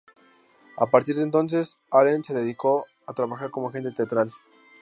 A 0.77 0.87
partir 0.89 1.15
de 1.15 1.21
entonces 1.21 1.77
Allen 1.91 2.23
se 2.23 2.33
dedicó 2.33 2.87
a 3.05 3.13
trabajar 3.13 3.51
como 3.51 3.69
agente 3.69 3.91
teatral. 3.91 4.31